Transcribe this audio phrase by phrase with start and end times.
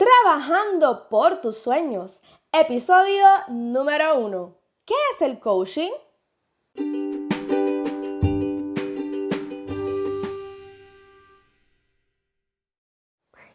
[0.00, 4.54] Trabajando por tus sueños, episodio número uno.
[4.86, 5.90] ¿Qué es el coaching?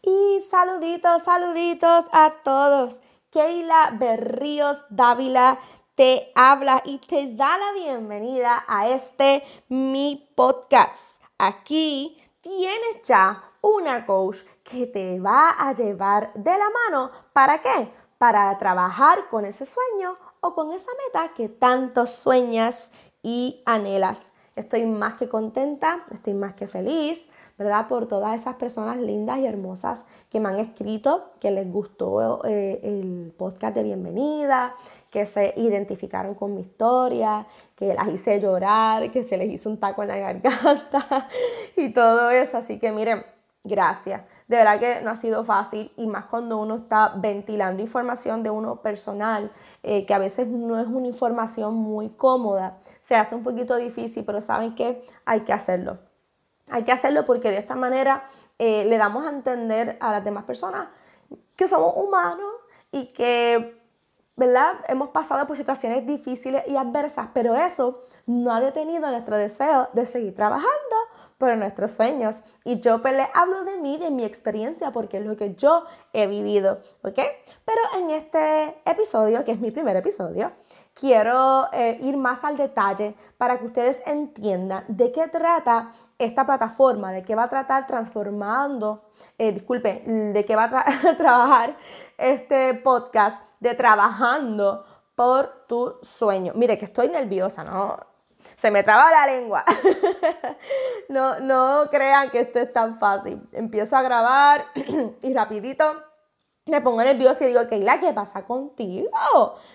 [0.00, 3.00] Y saluditos, saluditos a todos.
[3.28, 5.60] Keila Berríos Dávila
[5.94, 11.22] te habla y te da la bienvenida a este mi podcast.
[11.36, 17.10] Aquí tienes ya una coach que te va a llevar de la mano.
[17.32, 17.90] ¿Para qué?
[18.18, 22.92] Para trabajar con ese sueño o con esa meta que tanto sueñas
[23.22, 24.32] y anhelas.
[24.56, 27.88] Estoy más que contenta, estoy más que feliz, ¿verdad?
[27.88, 32.80] Por todas esas personas lindas y hermosas que me han escrito, que les gustó eh,
[32.82, 34.74] el podcast de bienvenida,
[35.10, 37.46] que se identificaron con mi historia,
[37.76, 41.28] que las hice llorar, que se les hizo un taco en la garganta
[41.76, 42.58] y todo eso.
[42.58, 43.24] Así que miren,
[43.64, 44.22] gracias.
[44.48, 48.50] De verdad que no ha sido fácil y más cuando uno está ventilando información de
[48.50, 52.78] uno personal, eh, que a veces no es una información muy cómoda.
[53.00, 55.98] Se hace un poquito difícil, pero saben que hay que hacerlo.
[56.70, 60.44] Hay que hacerlo porque de esta manera eh, le damos a entender a las demás
[60.44, 60.88] personas
[61.56, 62.52] que somos humanos
[62.92, 63.80] y que
[64.40, 64.76] ¿verdad?
[64.88, 70.06] Hemos pasado por situaciones difíciles y adversas, pero eso no ha detenido nuestro deseo de
[70.06, 70.96] seguir trabajando
[71.40, 72.42] por nuestros sueños.
[72.64, 75.84] Y yo pues, le hablo de mí, de mi experiencia, porque es lo que yo
[76.12, 77.18] he vivido, ¿ok?
[77.64, 80.52] Pero en este episodio, que es mi primer episodio,
[80.92, 87.10] quiero eh, ir más al detalle para que ustedes entiendan de qué trata esta plataforma,
[87.10, 91.76] de qué va a tratar transformando, eh, disculpe, de qué va a trabajar
[92.18, 96.52] este podcast de trabajando por tu sueño.
[96.54, 98.09] Mire que estoy nerviosa, ¿no?
[98.60, 99.64] Se me traba la lengua.
[101.08, 103.48] no, no crean que esto es tan fácil.
[103.52, 104.66] Empiezo a grabar
[105.22, 105.84] y rapidito
[106.66, 109.10] me pongo nerviosa y digo, Keila, ¿qué pasa contigo?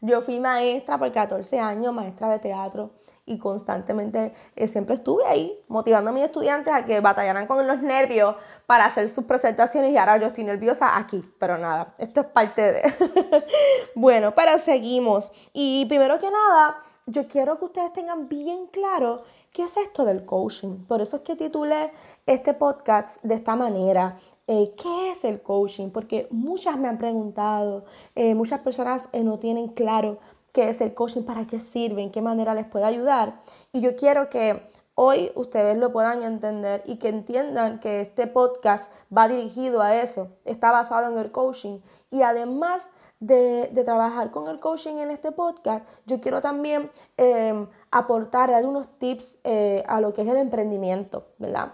[0.00, 2.90] Yo fui maestra por 14 años, maestra de teatro
[3.24, 7.80] y constantemente eh, siempre estuve ahí motivando a mis estudiantes a que batallaran con los
[7.80, 8.36] nervios
[8.66, 12.72] para hacer sus presentaciones y ahora yo estoy nerviosa aquí, pero nada, esto es parte
[12.72, 12.82] de...
[13.96, 15.32] bueno, pero seguimos.
[15.52, 19.22] Y primero que nada, yo quiero que ustedes tengan bien claro
[19.52, 20.84] qué es esto del coaching.
[20.86, 21.92] Por eso es que titulé
[22.26, 24.18] este podcast de esta manera.
[24.48, 25.90] Eh, ¿Qué es el coaching?
[25.90, 27.84] Porque muchas me han preguntado,
[28.14, 30.18] eh, muchas personas eh, no tienen claro
[30.52, 33.40] qué es el coaching, para qué sirve, en qué manera les puede ayudar.
[33.72, 34.60] Y yo quiero que
[34.94, 40.28] hoy ustedes lo puedan entender y que entiendan que este podcast va dirigido a eso,
[40.44, 41.78] está basado en el coaching.
[42.10, 42.90] Y además
[43.20, 48.88] de, trabajar con el coaching en este podcast, yo quiero también eh, aportar, dar unos
[48.98, 51.72] tips eh, a lo que es el emprendimiento, ¿verdad?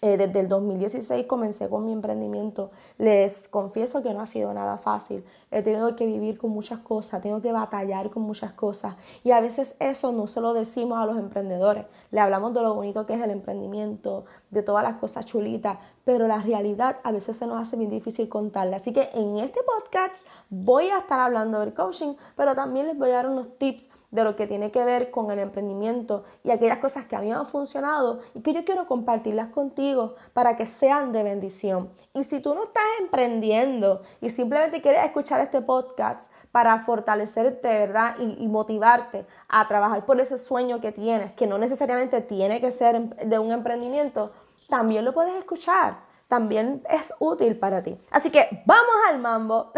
[0.00, 2.70] Eh, desde el 2016 comencé con mi emprendimiento.
[2.98, 5.24] Les confieso que no ha sido nada fácil.
[5.50, 8.94] He tenido que vivir con muchas cosas, tengo que batallar con muchas cosas.
[9.24, 11.86] Y a veces eso no se lo decimos a los emprendedores.
[12.12, 16.26] Le hablamos de lo bonito que es el emprendimiento, de todas las cosas chulitas, pero
[16.26, 18.76] la realidad a veces se nos hace bien difícil contarla.
[18.76, 23.10] Así que en este podcast voy a estar hablando del coaching, pero también les voy
[23.10, 26.78] a dar unos tips de lo que tiene que ver con el emprendimiento y aquellas
[26.78, 31.12] cosas que a mí han funcionado y que yo quiero compartirlas contigo para que sean
[31.12, 31.90] de bendición.
[32.14, 38.16] Y si tú no estás emprendiendo y simplemente quieres escuchar este podcast para fortalecerte, ¿verdad?
[38.18, 43.00] Y, motivarte a trabajar por ese sueño que tienes, que no necesariamente tiene que ser
[43.00, 44.32] de un emprendimiento,
[44.68, 47.98] también lo puedes escuchar también es útil para ti.
[48.10, 49.72] Así que vamos al mambo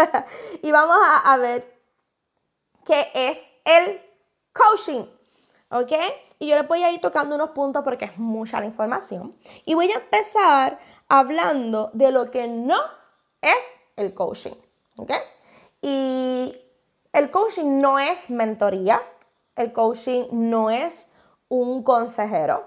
[0.62, 1.82] y vamos a, ver
[2.84, 4.00] qué es el
[4.52, 5.06] coaching.
[5.70, 5.92] ¿Ok?
[6.38, 9.34] Y yo le voy a ir tocando unos puntos porque es mucha la información.
[9.64, 12.78] Y voy a empezar hablando de lo que no
[13.40, 14.54] es el coaching.
[14.96, 15.10] ¿Ok?
[15.86, 16.56] Y
[17.12, 19.02] el coaching no es mentoría.
[19.54, 21.10] El coaching no es
[21.48, 22.64] un consejero.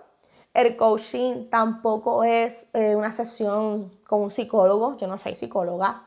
[0.54, 4.98] El coaching tampoco es eh, una sesión con un psicólogo.
[4.98, 6.04] Yo no soy psicóloga.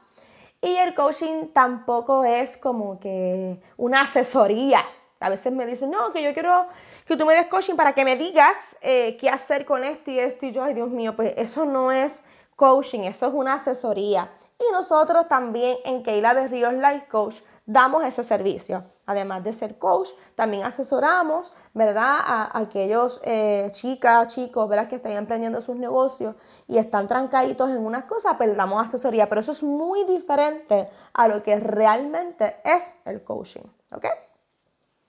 [0.63, 4.85] Y el coaching tampoco es como que una asesoría.
[5.19, 6.69] A veces me dicen, no, que yo quiero
[7.07, 10.21] que tú me des coaching para que me digas eh, qué hacer con esto y
[10.21, 12.25] esto y yo, ay Dios mío, pues eso no es
[12.55, 14.31] coaching, eso es una asesoría.
[14.61, 18.85] Y nosotros también en Keila Berríos Life Coach damos ese servicio.
[19.07, 22.19] Además de ser coach, también asesoramos, ¿verdad?
[22.21, 24.89] A, aquellos eh, chicas, chicos, ¿verdad?
[24.89, 26.37] Que están emprendiendo sus negocios
[26.69, 29.29] y están trancaditos en unas cosas, pero pues damos asesoría.
[29.29, 34.07] Pero eso es muy diferente a lo que realmente es el coaching, ¿ok?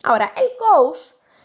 [0.03, 0.99] Ahora, el coach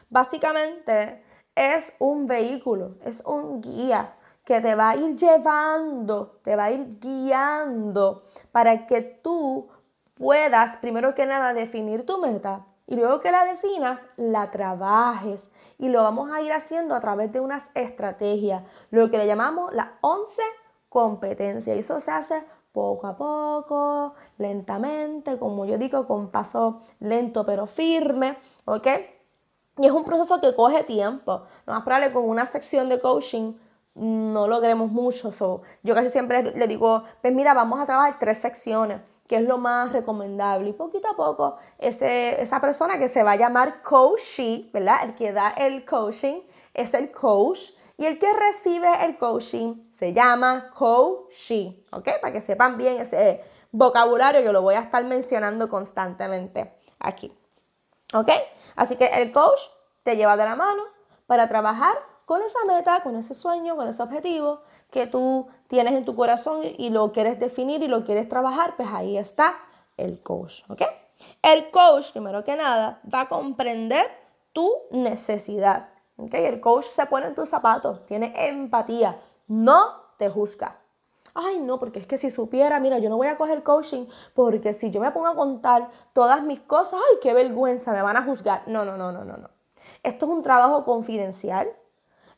[0.09, 1.23] básicamente
[1.55, 4.16] es un vehículo, es un guía
[4.47, 8.23] que te va a ir llevando, te va a ir guiando
[8.53, 9.69] para que tú
[10.15, 15.51] puedas, primero que nada, definir tu meta y luego que la definas, la trabajes.
[15.79, 18.63] Y lo vamos a ir haciendo a través de unas estrategias,
[18.93, 20.41] lo que le llamamos las 11
[20.89, 21.77] competencias.
[21.77, 27.67] Y eso se hace poco a poco, lentamente, como yo digo, con paso lento pero
[27.67, 28.87] firme, ¿ok?
[29.79, 31.43] Y es un proceso que coge tiempo.
[31.67, 33.55] Lo más probable con una sección de coaching
[33.97, 35.31] no logremos mucho.
[35.83, 39.59] yo casi siempre le digo, pues mira, vamos a trabajar tres secciones, que es lo
[39.59, 40.71] más recomendable.
[40.71, 44.99] Y poquito a poco, ese, esa persona que se va a llamar coachee, ¿verdad?
[45.05, 46.43] El que da el coaching
[46.75, 47.71] es el coach.
[47.99, 52.21] Y el que recibe el coaching se llama coachee, ¿ok?
[52.21, 53.43] Para que sepan bien ese
[53.73, 57.33] vocabulario, yo lo voy a estar mencionando constantemente aquí.
[58.15, 58.31] ¿Ok?
[58.77, 59.61] Así que el coach
[60.03, 60.83] te lleva de la mano
[61.27, 61.97] para trabajar
[62.27, 66.61] con esa meta, con ese sueño, con ese objetivo que tú tienes en tu corazón
[66.77, 69.57] y lo quieres definir y lo quieres trabajar, pues ahí está
[69.97, 70.83] el coach, ¿ok?
[71.41, 74.07] El coach, primero que nada, va a comprender
[74.53, 76.35] tu necesidad, ¿ok?
[76.35, 79.79] El coach se pone en tus zapatos, tiene empatía, no
[80.19, 80.81] te juzga.
[81.33, 84.73] Ay, no, porque es que si supiera, mira, yo no voy a coger coaching porque
[84.73, 88.23] si yo me pongo a contar todas mis cosas, ay, qué vergüenza, me van a
[88.23, 88.63] juzgar.
[88.67, 89.51] No, no, no, no, no, no.
[90.03, 91.69] Esto es un trabajo confidencial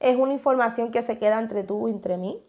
[0.00, 2.42] es una información que se queda entre tú y entre mí.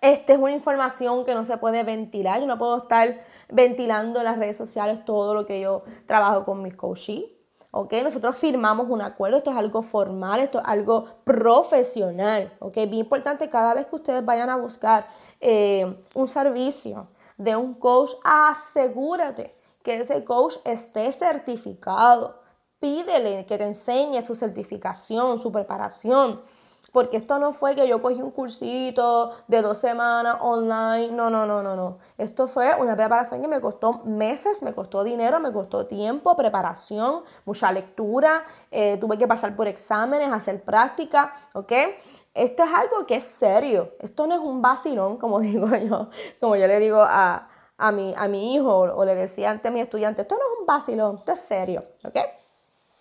[0.00, 2.40] Esta es una información que no se puede ventilar.
[2.40, 6.62] Yo no puedo estar ventilando en las redes sociales todo lo que yo trabajo con
[6.62, 7.24] mis coaches.
[7.74, 7.92] ¿ok?
[8.04, 12.74] Nosotros firmamos un acuerdo, esto es algo formal, esto es algo profesional, ¿ok?
[12.74, 15.08] Bien importante cada vez que ustedes vayan a buscar
[15.40, 22.40] eh, un servicio de un coach, asegúrate que ese coach esté certificado.
[22.78, 26.42] Pídele que te enseñe su certificación, su preparación.
[26.92, 31.10] Porque esto no fue que yo cogí un cursito de dos semanas online.
[31.10, 31.98] No, no, no, no, no.
[32.18, 37.24] Esto fue una preparación que me costó meses, me costó dinero, me costó tiempo, preparación,
[37.44, 38.44] mucha lectura.
[38.70, 41.72] Eh, tuve que pasar por exámenes, hacer práctica, ¿ok?
[42.34, 43.92] Esto es algo que es serio.
[44.00, 46.10] Esto no es un vacilón, como digo yo,
[46.40, 47.48] como yo le digo a,
[47.92, 50.22] mi, a mi hijo o le decía antes a mi estudiante.
[50.22, 52.18] Esto no es un vacilón, esto es serio, ¿ok?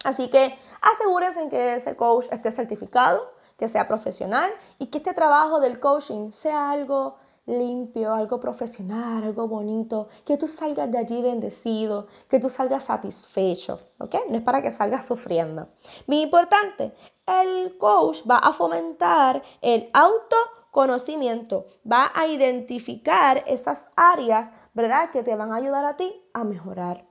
[0.03, 5.13] Así que asegúrense en que ese coach esté certificado que sea profesional y que este
[5.13, 11.21] trabajo del coaching sea algo limpio, algo profesional, algo bonito, que tú salgas de allí
[11.21, 14.15] bendecido, que tú salgas satisfecho, ¿ok?
[14.29, 15.67] No es para que salgas sufriendo.
[16.07, 16.93] Muy importante,
[17.25, 25.11] el coach va a fomentar el autoconocimiento, va a identificar esas áreas, ¿verdad?
[25.11, 27.05] Que te van a ayudar a ti a mejorar.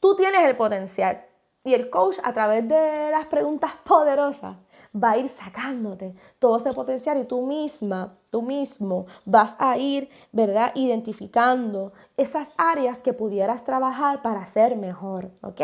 [0.00, 1.26] Tú tienes el potencial
[1.62, 4.56] y el coach a través de las preguntas poderosas
[4.96, 10.08] va a ir sacándote todo ese potencial y tú misma, tú mismo vas a ir,
[10.32, 10.72] ¿verdad?
[10.74, 15.62] Identificando esas áreas que pudieras trabajar para ser mejor, ¿ok?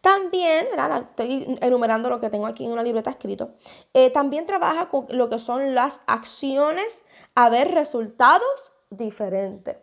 [0.00, 1.06] También, ¿verdad?
[1.10, 3.52] estoy enumerando lo que tengo aquí en una libreta escrito,
[3.94, 7.04] eh, también trabaja con lo que son las acciones
[7.34, 9.78] a ver resultados diferentes.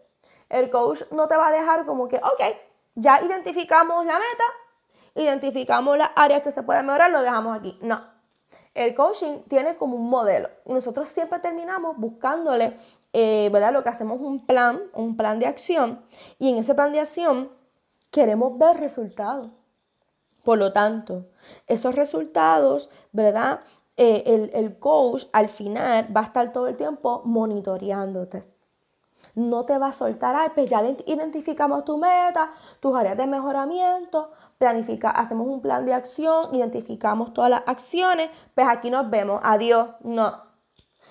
[0.50, 2.56] El coach no te va a dejar como que, ok,
[2.96, 4.44] ya identificamos la meta,
[5.16, 7.78] identificamos las áreas que se pueden mejorar, lo dejamos aquí.
[7.82, 8.02] No.
[8.74, 12.76] El coaching tiene como un modelo nosotros siempre terminamos buscándole,
[13.14, 13.72] eh, ¿verdad?
[13.72, 16.02] Lo que hacemos es un plan, un plan de acción
[16.40, 17.50] y en ese plan de acción
[18.12, 19.48] queremos ver resultados.
[20.44, 21.26] Por lo tanto,
[21.68, 23.62] esos resultados, ¿verdad?
[23.98, 28.44] Eh, el, el coach al final va a estar todo el tiempo monitoreándote
[29.34, 35.09] no te va a soltar, pues ya identificamos tu meta, tus áreas de mejoramiento, planifica,
[35.09, 40.44] hacemos un plan de acción, identificamos todas las acciones, pues aquí nos vemos, adiós, no.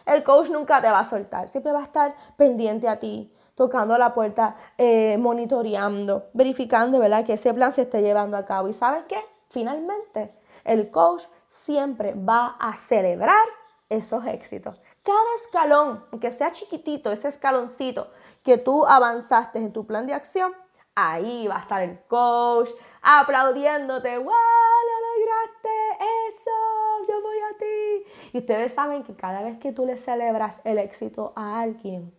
[0.07, 3.97] El coach nunca te va a soltar, siempre va a estar pendiente a ti, tocando
[3.97, 7.25] la puerta, eh, monitoreando, verificando, ¿verdad?
[7.25, 8.69] Que ese plan se esté llevando a cabo.
[8.69, 9.19] ¿Y sabes qué?
[9.49, 10.31] Finalmente,
[10.65, 13.47] el coach siempre va a celebrar
[13.89, 14.81] esos éxitos.
[15.03, 18.09] Cada escalón, aunque sea chiquitito, ese escaloncito
[18.43, 20.53] que tú avanzaste en tu plan de acción,
[20.95, 22.71] ahí va a estar el coach
[23.05, 24.25] aplaudiéndote, ¡wow!
[24.25, 26.05] ¡Lo lograste!
[26.29, 26.51] ¡Eso!
[27.07, 28.11] ¡Yo voy a ti!
[28.33, 32.15] Y ustedes saben que cada vez que tú le celebras el éxito a alguien,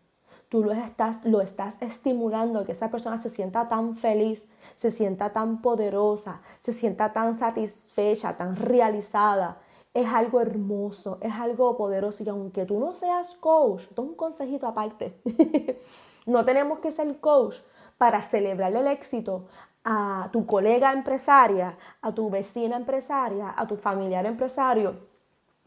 [0.48, 5.34] tú lo estás, lo estás estimulando, que esa persona se sienta tan feliz, se sienta
[5.34, 9.58] tan poderosa, se sienta tan satisfecha, tan realizada.
[9.94, 15.20] Es algo hermoso, es algo poderoso y aunque tú no seas coach, un consejito aparte,
[16.28, 17.56] no tenemos que ser coach
[17.98, 19.48] para celebrar el éxito
[19.86, 24.96] a tu colega empresaria, a tu vecina empresaria, a tu familiar empresario,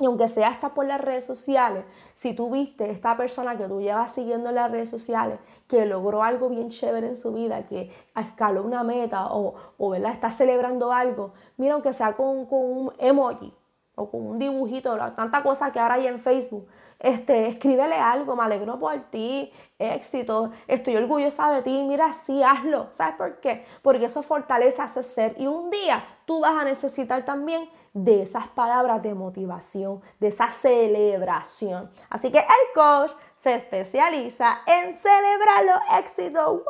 [0.00, 1.84] Y aunque sea hasta por las redes sociales,
[2.14, 6.22] si tú viste esta persona que tú llevas siguiendo en las redes sociales, que logró
[6.22, 11.32] algo bien chévere en su vida, que escaló una meta o, o está celebrando algo,
[11.56, 13.52] mira, aunque sea con, con un emoji
[13.96, 18.42] o con un dibujito, tanta cosa que ahora hay en Facebook, este, escríbele algo, me
[18.42, 22.88] alegro por ti, éxito, estoy orgullosa de ti, mira, sí, hazlo.
[22.90, 23.64] ¿Sabes por qué?
[23.82, 28.22] Porque eso fortalece a ese ser y un día tú vas a necesitar también de
[28.22, 31.90] esas palabras de motivación, de esa celebración.
[32.10, 36.62] Así que el coach se especializa en celebrar los éxitos.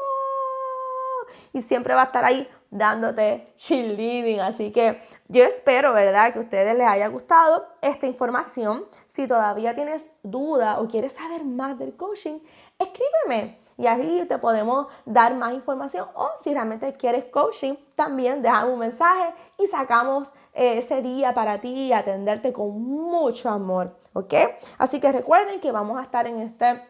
[1.53, 4.41] Y siempre va a estar ahí dándote cheerleading.
[4.41, 8.85] Así que yo espero, ¿verdad?, que a ustedes les haya gustado esta información.
[9.07, 12.39] Si todavía tienes duda o quieres saber más del coaching,
[12.79, 16.09] escríbeme y así te podemos dar más información.
[16.15, 21.61] O si realmente quieres coaching, también déjame un mensaje y sacamos eh, ese día para
[21.61, 23.97] ti y atenderte con mucho amor.
[24.15, 24.35] ¿Ok?
[24.79, 26.83] Así que recuerden que vamos a estar en este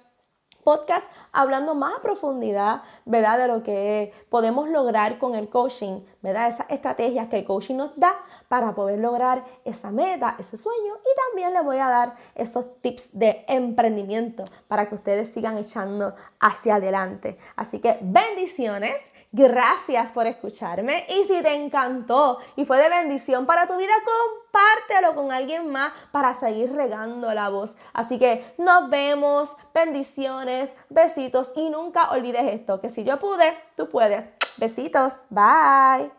[0.65, 3.38] podcast hablando más a profundidad, ¿verdad?
[3.38, 6.49] De lo que podemos lograr con el coaching, ¿verdad?
[6.49, 8.15] Esas estrategias que el coaching nos da
[8.49, 13.19] para poder lograr esa meta, ese sueño y también les voy a dar esos tips
[13.19, 17.38] de emprendimiento para que ustedes sigan echando hacia adelante.
[17.57, 19.02] Así que bendiciones,
[19.33, 25.14] gracias por escucharme y si te encantó y fue de bendición para tu vida, compártelo
[25.14, 27.76] con alguien más para seguir regando la voz.
[27.93, 33.88] Así que nos vemos, bendiciones, besitos y nunca olvides esto, que si yo pude, tú
[33.88, 34.26] puedes.
[34.57, 36.11] Besitos, bye.